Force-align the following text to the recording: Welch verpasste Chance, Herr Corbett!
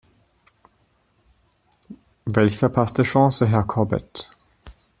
Welch 2.25 2.57
verpasste 2.57 3.03
Chance, 3.03 3.45
Herr 3.47 3.65
Corbett! 3.65 4.31